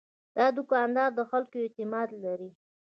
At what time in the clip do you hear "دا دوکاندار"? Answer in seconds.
0.37-1.09